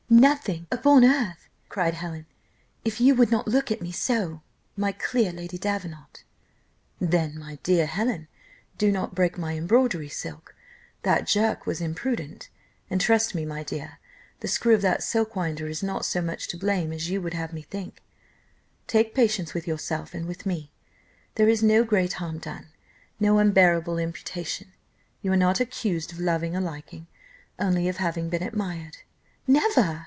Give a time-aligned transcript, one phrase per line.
[0.13, 2.25] "Nothing upon earth!" cried Helen,
[2.83, 4.41] "if you would not look at me so,
[4.75, 6.25] my clear Lady Davenant."
[6.99, 8.27] "Then, my dear Helen,
[8.77, 10.53] do not break my embroidery silk;
[11.03, 12.49] that jerk was imprudent,
[12.89, 13.99] and trust me, my dear,
[14.41, 17.33] the screw of that silk winder is not so much to blame as you would
[17.33, 18.01] have me think;
[18.87, 20.73] take patience with yourself and with me.
[21.35, 22.67] There is no great harm done,
[23.17, 24.73] no unbearable imputation,
[25.21, 27.07] you are not accused of loving or liking,
[27.57, 28.97] only of having been admired."
[29.47, 29.99] "Never!"